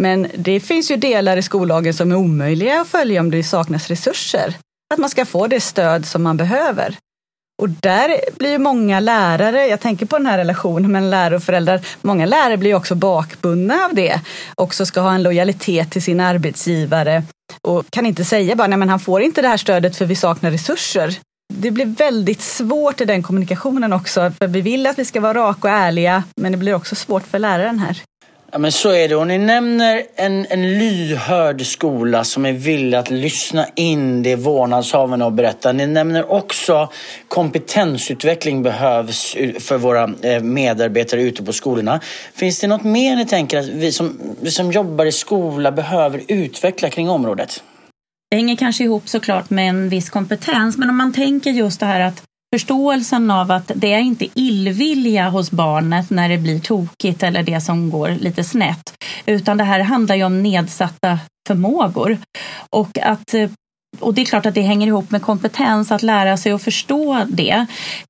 [0.02, 3.88] Men det finns ju delar i skollagen som är omöjliga att följa om det saknas
[3.88, 4.54] resurser.
[4.94, 6.96] Att man ska få det stöd som man behöver.
[7.62, 11.42] Och där blir ju många lärare, jag tänker på den här relationen mellan lärare och
[11.42, 14.20] föräldrar, många lärare blir också bakbundna av det.
[14.54, 17.22] Också ska ha en lojalitet till sin arbetsgivare
[17.62, 20.16] och kan inte säga bara, nej men han får inte det här stödet för vi
[20.16, 21.18] saknar resurser.
[21.54, 25.38] Det blir väldigt svårt i den kommunikationen också, för vi vill att vi ska vara
[25.38, 28.02] raka och ärliga, men det blir också svårt för läraren här.
[28.56, 29.16] Ja, men så är det.
[29.16, 35.24] Och ni nämner en, en lyhörd skola som är villig att lyssna in det vårdnadshavarna
[35.24, 35.74] har berättat.
[35.74, 36.88] Ni nämner också
[37.28, 42.00] kompetensutveckling behövs för våra eh, medarbetare ute på skolorna.
[42.34, 46.22] Finns det något mer ni tänker att vi som, vi som jobbar i skola behöver
[46.28, 47.62] utveckla kring området?
[48.30, 51.86] Det hänger kanske ihop såklart med en viss kompetens, men om man tänker just det
[51.86, 52.22] här att
[52.56, 57.60] förståelsen av att det är inte illvilja hos barnet när det blir tokigt eller det
[57.60, 58.94] som går lite snett,
[59.26, 62.18] utan det här handlar ju om nedsatta förmågor.
[62.70, 63.34] Och att
[64.00, 67.24] och det är klart att det hänger ihop med kompetens, att lära sig att förstå
[67.28, 67.66] det.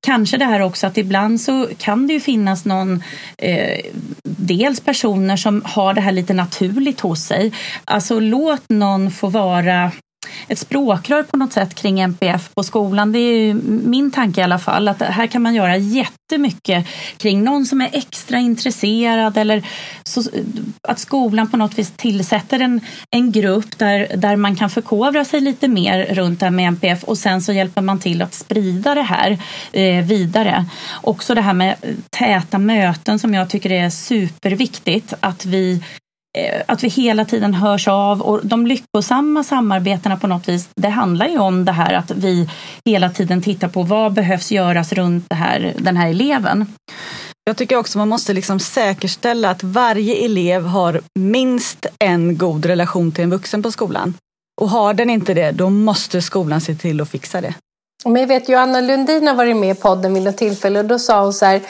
[0.06, 3.02] Kanske det här också att ibland så kan det ju finnas någon,
[3.38, 3.80] eh,
[4.22, 7.52] dels personer som har det här lite naturligt hos sig.
[7.84, 9.92] Alltså låt någon få vara
[10.48, 13.12] ett språkrör på något sätt kring MPF på skolan.
[13.12, 16.86] Det är min tanke i alla fall att här kan man göra jättemycket
[17.16, 19.66] kring någon som är extra intresserad eller
[20.04, 20.22] så,
[20.88, 25.40] att skolan på något vis tillsätter en, en grupp där, där man kan förkovra sig
[25.40, 28.94] lite mer runt det här med MPF och sen så hjälper man till att sprida
[28.94, 29.38] det här
[29.72, 30.64] eh, vidare.
[31.02, 31.76] Också det här med
[32.10, 35.82] täta möten som jag tycker är superviktigt att vi
[36.66, 41.28] att vi hela tiden hörs av och de lyckosamma samarbetena på något vis, det handlar
[41.28, 42.50] ju om det här att vi
[42.84, 46.66] hela tiden tittar på vad behövs göras runt det här, den här eleven.
[47.44, 53.12] Jag tycker också man måste liksom säkerställa att varje elev har minst en god relation
[53.12, 54.14] till en vuxen på skolan.
[54.60, 57.54] Och har den inte det, då måste skolan se till att fixa det.
[58.04, 60.98] Men jag vet, Johanna Lundin har varit med i podden vid något tillfälle och då
[60.98, 61.60] sa hon så här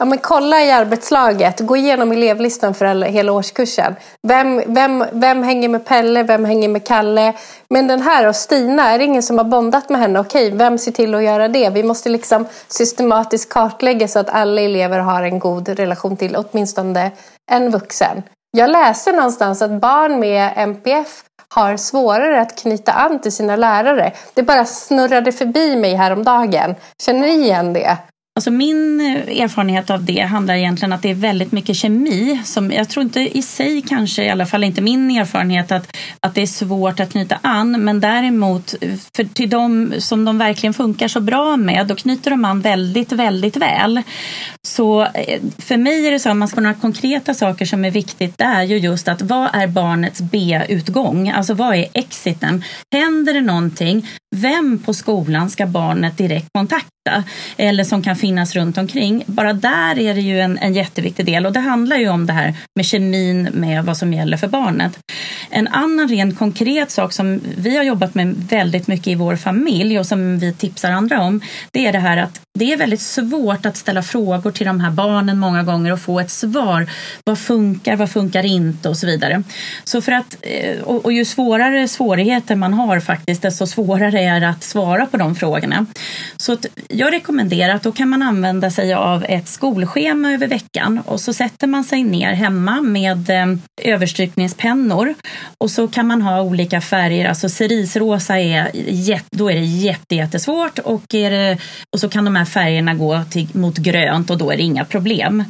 [0.00, 3.96] Ja, men kolla i arbetslaget, gå igenom elevlistan för alla, hela årskursen.
[4.28, 7.32] Vem, vem, vem hänger med Pelle, vem hänger med Kalle?
[7.68, 10.20] Men den här och Stina, är det ingen som har bondat med henne?
[10.20, 11.70] Okej, vem ser till att göra det?
[11.70, 17.10] Vi måste liksom systematiskt kartlägga så att alla elever har en god relation till åtminstone
[17.50, 18.22] en vuxen.
[18.56, 21.22] Jag läste någonstans att barn med MPF
[21.54, 24.12] har svårare att knyta an till sina lärare.
[24.34, 26.74] Det bara snurrade förbi mig häromdagen.
[27.02, 27.98] Känner ni igen det?
[28.36, 32.40] Alltså min erfarenhet av det handlar egentligen att det är väldigt mycket kemi.
[32.44, 36.34] Som, jag tror inte i sig kanske, i alla fall inte min erfarenhet, att, att
[36.34, 37.84] det är svårt att knyta an.
[37.84, 38.74] Men däremot,
[39.16, 43.12] för till de som de verkligen funkar så bra med, då knyter de an väldigt,
[43.12, 44.02] väldigt väl.
[44.66, 47.90] Så eh, för mig är det så, om man ska några konkreta saker som är
[47.90, 51.28] viktigt, det är ju just att vad är barnets B-utgång?
[51.28, 52.64] Alltså vad är exiten?
[52.92, 57.24] Händer det någonting, vem på skolan ska barnet direkt kontakta?
[57.56, 59.24] Eller som kan finnas runt omkring.
[59.26, 62.32] Bara där är det ju en, en jätteviktig del och det handlar ju om det
[62.32, 64.98] här med kemin med vad som gäller för barnet.
[65.50, 69.98] En annan rent konkret sak som vi har jobbat med väldigt mycket i vår familj
[69.98, 71.40] och som vi tipsar andra om,
[71.72, 74.90] det är det här att det är väldigt svårt att ställa frågor till de här
[74.90, 76.86] barnen många gånger och få ett svar.
[77.24, 79.42] Vad funkar, vad funkar inte och så vidare.
[79.84, 84.48] Så för att, eh, och, ju svårare svårigheter man har faktiskt, desto svårare är det
[84.48, 85.86] att svara på de frågorna.
[86.36, 86.56] Så
[86.88, 91.32] jag rekommenderar att då kan man använda sig av ett skolschema över veckan och så
[91.32, 93.46] sätter man sig ner hemma med eh,
[93.82, 95.14] överstrykningspennor
[95.58, 97.28] och så kan man ha olika färger.
[97.28, 98.70] Alltså cerisrosa är,
[99.36, 99.64] då är det
[100.16, 101.58] jättesvårt och, är det,
[101.94, 104.84] och så kan de här färgerna gå till, mot grönt och då är det inga
[104.84, 105.44] problem.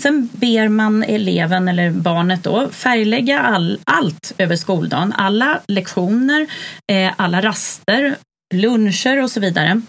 [0.00, 5.12] Sen ber man eleven eller barnet då färglägga all, allt över skoldagen.
[5.12, 6.46] Alla lektioner,
[6.92, 8.16] eh, alla raster,
[8.52, 9.80] luncher och så vidare.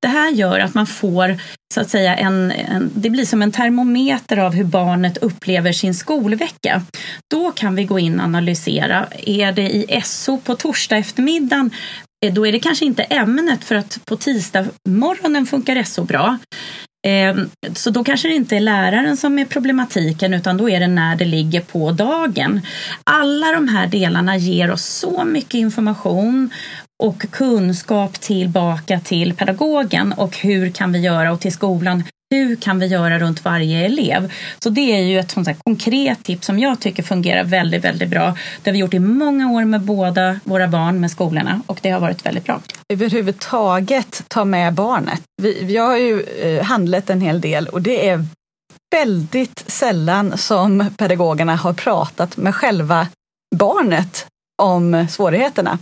[0.00, 1.38] Det här gör att man får
[1.74, 5.94] så att säga en, en, det blir som en termometer av hur barnet upplever sin
[5.94, 6.82] skolvecka.
[7.30, 9.06] Då kan vi gå in och analysera.
[9.26, 11.70] Är det i SO på torsdag eftermiddagen
[12.24, 16.38] eh, då är det kanske inte ämnet för att på tisdag morgonen funkar SO bra.
[17.06, 20.86] Ehm, så då kanske det inte är läraren som är problematiken utan då är det
[20.86, 22.60] när det ligger på dagen.
[23.04, 26.50] Alla de här delarna ger oss så mycket information
[27.02, 32.78] och kunskap tillbaka till pedagogen och hur kan vi göra och till skolan hur kan
[32.78, 34.32] vi göra runt varje elev?
[34.58, 38.08] Så det är ju ett sånt här konkret tips som jag tycker fungerar väldigt, väldigt
[38.08, 38.36] bra.
[38.62, 41.90] Det har vi gjort i många år med båda våra barn med skolorna och det
[41.90, 42.60] har varit väldigt bra.
[42.92, 45.22] Överhuvudtaget ta med barnet.
[45.42, 48.24] Vi, vi har ju eh, handlat en hel del och det är
[48.90, 53.08] väldigt sällan som pedagogerna har pratat med själva
[53.56, 54.26] barnet
[54.62, 55.78] om svårigheterna.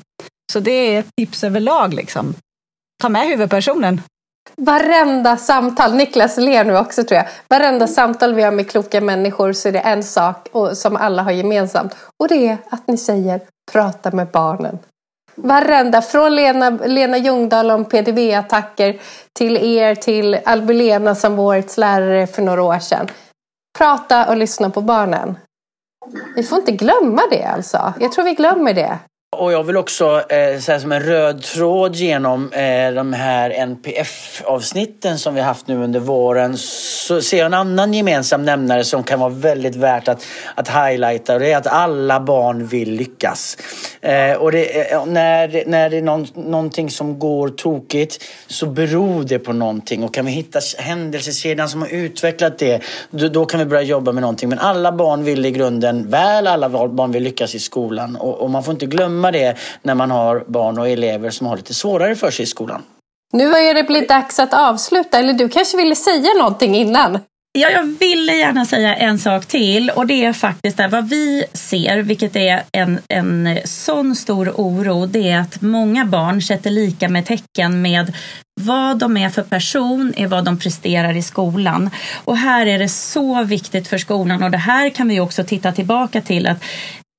[0.53, 1.95] Så det är ett tips överlag.
[1.95, 2.35] Liksom.
[3.03, 4.01] Ta med huvudpersonen.
[4.57, 7.27] Varenda samtal, Niklas ler nu också tror jag.
[7.49, 11.33] Varenda samtal vi har med kloka människor så är det en sak som alla har
[11.33, 11.97] gemensamt.
[12.23, 13.41] Och det är att ni säger
[13.73, 14.79] prata med barnen.
[15.35, 19.01] Varenda, från Lena, Lena Ljungdahl om PDV-attacker
[19.33, 23.09] till er till Albulena som var årets lärare för några år sedan.
[23.79, 25.39] Prata och lyssna på barnen.
[26.37, 27.93] Vi får inte glömma det alltså.
[28.01, 28.99] Jag tror vi glömmer det.
[29.39, 35.19] Och jag vill också eh, säga som en röd tråd genom eh, de här NPF-avsnitten
[35.19, 39.21] som vi haft nu under våren så ser jag en annan gemensam nämnare som kan
[39.21, 43.59] vara väldigt värt att, att highlighta och det är att alla barn vill lyckas.
[44.01, 49.25] Eh, och det, eh, när, när det är någon, någonting som går tokigt så beror
[49.25, 53.61] det på någonting och kan vi hitta händelsekedjan som har utvecklat det då, då, kan
[53.61, 54.49] vi börja jobba med någonting.
[54.49, 58.51] Men alla barn vill i grunden väl, alla barn vill lyckas i skolan och, och
[58.51, 61.75] man får inte glömma glömma det när man har barn och elever som har lite
[61.75, 62.83] svårare för sig i skolan.
[63.33, 67.19] Nu börjar det bli dags att avsluta, eller du kanske ville säga någonting innan?
[67.59, 71.45] Ja, jag ville gärna säga en sak till och det är faktiskt att vad vi
[71.53, 77.09] ser, vilket är en, en sån stor oro, det är att många barn sätter lika
[77.09, 78.13] med tecken med
[78.61, 81.91] vad de är för person är vad de presterar i skolan.
[82.25, 85.73] Och här är det så viktigt för skolan och det här kan vi också titta
[85.73, 86.59] tillbaka till att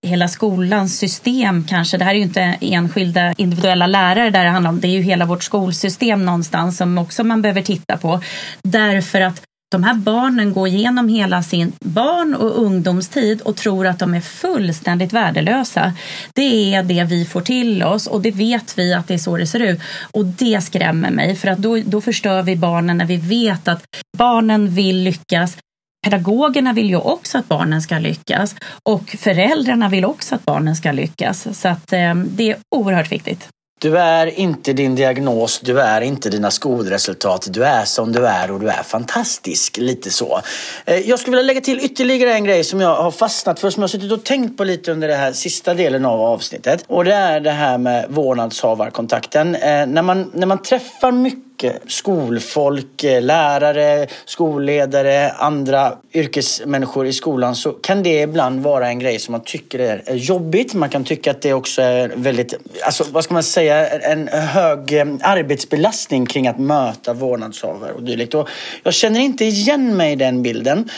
[0.06, 1.98] hela skolans system kanske.
[1.98, 4.80] Det här är ju inte enskilda individuella lärare där det handlar om.
[4.80, 8.22] Det är ju hela vårt skolsystem någonstans som också man behöver titta på.
[8.64, 14.00] Därför att de här barnen går igenom hela sin barn och ungdomstid och tror att
[14.00, 15.94] de är fullständigt värdelösa.
[16.34, 19.38] Det är det vi får till oss och det vet vi att det är så
[19.38, 19.80] det ser ut.
[20.12, 23.84] Och det skrämmer mig för att då, då förstör vi barnen när vi vet att
[24.18, 25.58] barnen vill lyckas
[26.06, 30.92] pedagogerna vill ju också att barnen ska lyckas och föräldrarna vill också att barnen ska
[30.92, 31.48] lyckas.
[31.60, 33.48] Så att eh, det är oerhört viktigt.
[33.82, 37.48] Du är inte din diagnos, du är inte dina skolresultat.
[37.50, 39.78] Du är som du är och du är fantastisk.
[39.78, 40.42] Lite så.
[40.86, 43.82] Eh, jag skulle vilja lägga till ytterligare en grej som jag har fastnat för, som
[43.82, 46.84] jag har suttit och tänkt på lite under den här sista delen av avsnittet.
[46.88, 49.56] Och det är det här med vårdnadshavarkontakten.
[49.56, 57.14] Eh, när man, när man träffar mycket Eh, skolfolk, eh, lärare, skolledare, andra yrkesmänniskor i
[57.14, 60.74] skolan så kan det ibland vara en grej som man tycker är jobbigt.
[60.74, 62.54] Man kan tycka att det också är väldigt,
[62.86, 68.34] alltså vad ska man säga, en hög eh, arbetsbelastning kring att möta vårdnadshavare och dylikt.
[68.34, 68.50] Och
[68.84, 70.90] jag känner inte igen mig i den bilden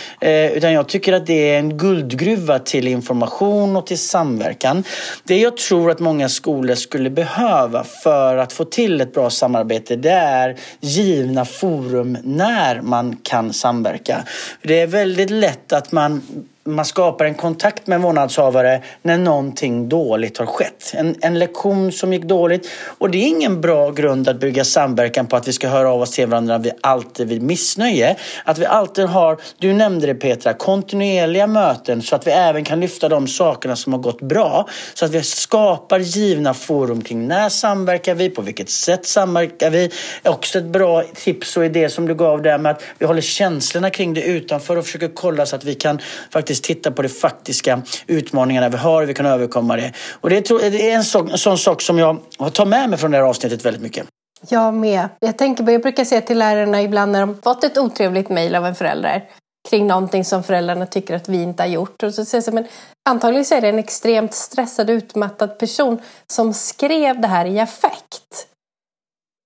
[0.54, 4.84] utan jag tycker att det är en guldgruva till information och till samverkan.
[5.24, 9.96] Det jag tror att många skolor skulle behöva för att få till ett bra samarbete
[9.96, 14.24] det är är givna forum när man kan samverka.
[14.62, 16.22] Det är väldigt lätt att man
[16.68, 20.94] man skapar en kontakt med en vårdnadshavare när någonting dåligt har skett.
[20.94, 22.70] En, en lektion som gick dåligt.
[22.98, 26.02] Och det är ingen bra grund att bygga samverkan på att vi ska höra av
[26.02, 28.16] oss till varandra vi alltid vid missnöje.
[28.44, 32.80] Att vi alltid har, du nämnde det Petra, kontinuerliga möten så att vi även kan
[32.80, 34.68] lyfta de sakerna som har gått bra.
[34.94, 39.92] Så att vi skapar givna forum kring när samverkar vi, på vilket sätt samverkar vi.
[40.24, 43.90] Också ett bra tips och idé som du gav där med att vi håller känslorna
[43.90, 46.00] kring det utanför och försöker kolla så att vi kan
[46.32, 49.94] faktiskt faktiskt titta på de faktiska utmaningarna vi har och vi kan överkomma det.
[50.22, 52.20] Och det är en sån, sån sak som jag
[52.54, 54.08] tar med mig från det här avsnittet väldigt mycket.
[54.50, 55.10] Jag med.
[55.20, 58.66] Jag, tänker, jag brukar säga till lärarna ibland när de fått ett otrevligt mejl av
[58.66, 59.24] en förälder
[59.70, 62.04] kring någonting som föräldrarna tycker att vi inte har gjort.
[62.04, 62.68] Och så säger jag, men
[63.10, 66.00] antagligen så är det en extremt stressad, utmattad person
[66.32, 68.48] som skrev det här i affekt.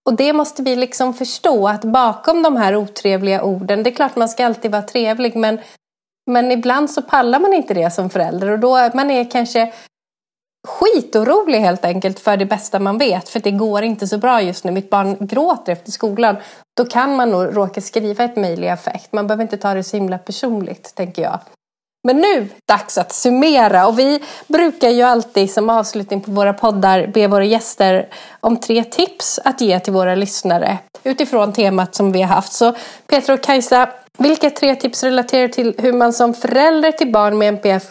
[0.06, 4.16] Och det måste vi liksom förstå att bakom de här otrevliga orden, det är klart
[4.16, 5.60] man ska alltid vara trevlig, men
[6.28, 9.74] men ibland så pallar man inte det som förälder och då man är kanske
[10.68, 13.30] skitorolig helt enkelt för det bästa man vet.
[13.30, 14.72] För det går inte så bra just nu.
[14.72, 16.36] Mitt barn gråter efter skolan.
[16.78, 19.14] Då kan man nog råka skriva ett mejl i affekt.
[19.14, 21.40] Man behöver inte ta det så himla personligt, tänker jag.
[22.04, 23.88] Men nu, dags att summera.
[23.88, 28.10] Och vi brukar ju alltid som avslutning på våra poddar be våra gäster
[28.40, 32.54] om tre tips att ge till våra lyssnare utifrån temat som vi har haft.
[32.54, 32.76] Så
[33.08, 37.48] Petra och Kajsa, vilka tre tips relaterar till hur man som förälder till barn med
[37.48, 37.84] NPF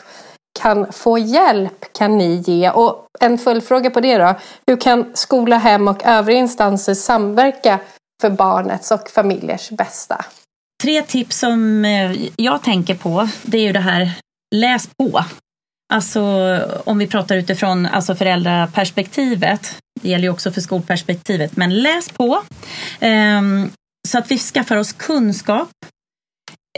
[0.60, 2.70] kan få hjälp kan ni ge?
[2.70, 4.34] Och en följdfråga på det då.
[4.66, 7.80] Hur kan skola, hem och övriga instanser samverka
[8.20, 10.24] för barnets och familjers bästa?
[10.82, 14.12] Tre tips som eh, jag tänker på, det är ju det här
[14.54, 15.24] läs på.
[15.92, 16.22] Alltså
[16.84, 22.42] om vi pratar utifrån alltså föräldraperspektivet, det gäller ju också för skolperspektivet, men läs på.
[23.00, 23.70] Um,
[24.08, 25.70] så att vi skaffar oss kunskap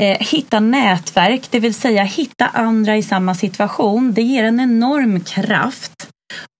[0.01, 4.12] Eh, hitta nätverk, det vill säga hitta andra i samma situation.
[4.12, 6.09] Det ger en enorm kraft.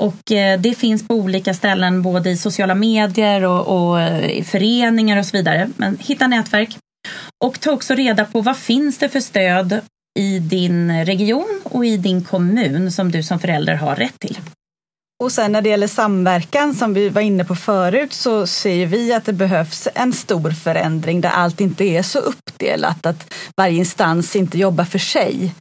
[0.03, 4.45] Och eh, det finns på olika ställen, både i sociala medier och, och eh, i
[4.45, 5.70] föreningar och så vidare.
[5.76, 6.76] Men hitta nätverk.
[7.45, 9.80] Och ta också reda på vad finns det för stöd
[10.18, 14.39] i din region och i din kommun som du som förälder har rätt till.
[15.22, 19.12] Och sen när det gäller samverkan som vi var inne på förut så ser vi
[19.12, 24.36] att det behövs en stor förändring där allt inte är så uppdelat, att varje instans
[24.36, 25.54] inte jobbar för sig,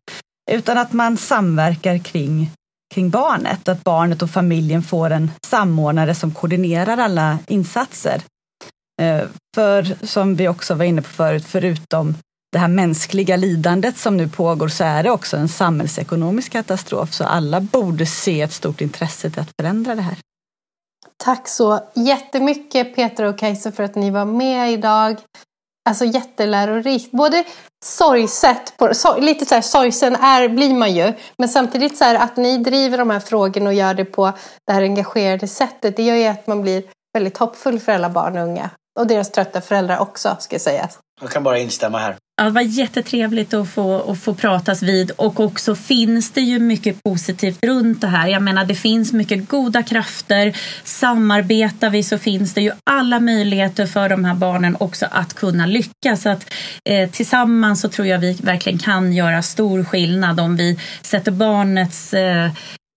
[0.51, 2.51] utan att man samverkar kring,
[2.93, 8.21] kring barnet, att barnet och familjen får en samordnare som koordinerar alla insatser.
[9.01, 9.23] Eh,
[9.55, 12.15] för som vi också var inne på förut, förutom
[12.51, 17.13] det här mänskliga lidandet som nu pågår så är det också en samhällsekonomisk katastrof.
[17.13, 20.17] Så alla borde se ett stort intresse till att förändra det här.
[21.23, 25.17] Tack så jättemycket Peter och Kajsa för att ni var med idag.
[25.89, 27.11] Alltså jättelärorikt.
[27.11, 27.43] Både
[27.85, 31.13] sorgset, på, sorg, lite så här sorgsen är, blir man ju.
[31.37, 34.33] Men samtidigt så här att ni driver de här frågorna och gör det på
[34.67, 35.97] det här engagerade sättet.
[35.97, 36.83] Det gör ju att man blir
[37.13, 38.69] väldigt hoppfull för alla barn och unga.
[38.99, 40.89] Och deras trötta föräldrar också, ska jag säga.
[41.21, 42.17] Jag kan bara instämma här.
[42.41, 46.59] Ja, det var jättetrevligt att få, att få pratas vid och också finns det ju
[46.59, 48.27] mycket positivt runt det här.
[48.27, 50.57] Jag menar det finns mycket goda krafter.
[50.83, 55.65] Samarbetar vi så finns det ju alla möjligheter för de här barnen också att kunna
[55.65, 56.21] lyckas.
[56.21, 56.53] Så att,
[56.89, 62.13] eh, tillsammans så tror jag vi verkligen kan göra stor skillnad om vi sätter barnets
[62.13, 62.51] eh,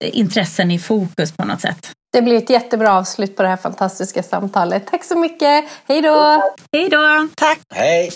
[0.05, 1.91] intressen i fokus på något sätt.
[2.13, 4.87] Det blir ett jättebra avslut på det här fantastiska samtalet.
[4.87, 5.65] Tack så mycket.
[5.89, 6.43] Hej då!
[6.73, 7.29] Hej då!
[7.37, 7.59] Tack!
[7.75, 8.11] Hej!